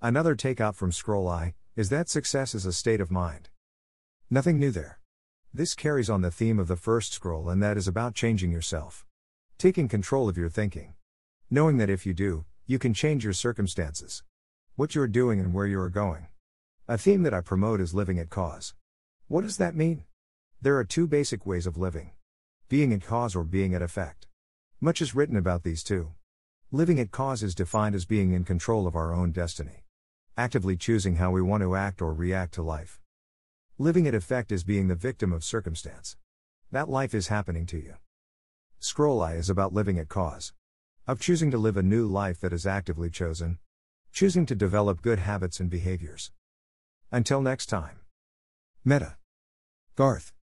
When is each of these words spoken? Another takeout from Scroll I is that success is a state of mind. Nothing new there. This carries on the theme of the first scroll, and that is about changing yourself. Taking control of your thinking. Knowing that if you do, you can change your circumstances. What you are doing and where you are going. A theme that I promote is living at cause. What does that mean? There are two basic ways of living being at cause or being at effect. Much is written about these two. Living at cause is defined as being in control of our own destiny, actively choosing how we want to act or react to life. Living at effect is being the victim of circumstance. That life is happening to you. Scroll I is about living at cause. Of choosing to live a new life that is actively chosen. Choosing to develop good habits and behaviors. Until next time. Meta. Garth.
Another 0.00 0.36
takeout 0.36 0.76
from 0.76 0.92
Scroll 0.92 1.26
I 1.26 1.54
is 1.74 1.88
that 1.88 2.08
success 2.08 2.54
is 2.54 2.64
a 2.64 2.72
state 2.72 3.00
of 3.00 3.10
mind. 3.10 3.48
Nothing 4.30 4.56
new 4.56 4.70
there. 4.70 5.00
This 5.52 5.74
carries 5.74 6.08
on 6.08 6.20
the 6.22 6.30
theme 6.30 6.60
of 6.60 6.68
the 6.68 6.76
first 6.76 7.12
scroll, 7.12 7.48
and 7.48 7.60
that 7.64 7.76
is 7.76 7.88
about 7.88 8.14
changing 8.14 8.52
yourself. 8.52 9.04
Taking 9.58 9.88
control 9.88 10.28
of 10.28 10.38
your 10.38 10.50
thinking. 10.50 10.94
Knowing 11.50 11.78
that 11.78 11.90
if 11.90 12.06
you 12.06 12.14
do, 12.14 12.44
you 12.64 12.78
can 12.78 12.94
change 12.94 13.24
your 13.24 13.32
circumstances. 13.32 14.22
What 14.76 14.94
you 14.94 15.02
are 15.02 15.08
doing 15.08 15.40
and 15.40 15.52
where 15.52 15.66
you 15.66 15.80
are 15.80 15.90
going. 15.90 16.28
A 16.86 16.96
theme 16.96 17.24
that 17.24 17.34
I 17.34 17.40
promote 17.40 17.80
is 17.80 17.92
living 17.92 18.20
at 18.20 18.30
cause. 18.30 18.74
What 19.26 19.40
does 19.40 19.56
that 19.56 19.74
mean? 19.74 20.04
There 20.62 20.76
are 20.76 20.84
two 20.84 21.08
basic 21.08 21.44
ways 21.44 21.66
of 21.66 21.76
living 21.76 22.12
being 22.68 22.92
at 22.92 23.02
cause 23.02 23.34
or 23.34 23.42
being 23.42 23.74
at 23.74 23.82
effect. 23.82 24.28
Much 24.80 25.02
is 25.02 25.16
written 25.16 25.36
about 25.36 25.64
these 25.64 25.82
two. 25.82 26.12
Living 26.70 27.00
at 27.00 27.10
cause 27.10 27.42
is 27.42 27.54
defined 27.56 27.96
as 27.96 28.04
being 28.04 28.32
in 28.32 28.44
control 28.44 28.86
of 28.86 28.94
our 28.94 29.12
own 29.12 29.32
destiny, 29.32 29.84
actively 30.38 30.76
choosing 30.76 31.16
how 31.16 31.32
we 31.32 31.42
want 31.42 31.64
to 31.64 31.74
act 31.74 32.00
or 32.00 32.14
react 32.14 32.54
to 32.54 32.62
life. 32.62 33.00
Living 33.76 34.06
at 34.06 34.14
effect 34.14 34.52
is 34.52 34.62
being 34.62 34.86
the 34.86 34.94
victim 34.94 35.32
of 35.32 35.42
circumstance. 35.42 36.16
That 36.70 36.88
life 36.88 37.12
is 37.12 37.26
happening 37.26 37.66
to 37.66 37.76
you. 37.76 37.94
Scroll 38.78 39.20
I 39.20 39.32
is 39.34 39.50
about 39.50 39.72
living 39.72 39.98
at 39.98 40.08
cause. 40.08 40.52
Of 41.08 41.18
choosing 41.18 41.50
to 41.50 41.58
live 41.58 41.76
a 41.76 41.82
new 41.82 42.06
life 42.06 42.38
that 42.38 42.52
is 42.52 42.68
actively 42.68 43.10
chosen. 43.10 43.58
Choosing 44.12 44.46
to 44.46 44.54
develop 44.54 45.02
good 45.02 45.18
habits 45.18 45.58
and 45.58 45.68
behaviors. 45.68 46.30
Until 47.10 47.42
next 47.42 47.66
time. 47.66 47.98
Meta. 48.84 49.16
Garth. 49.96 50.37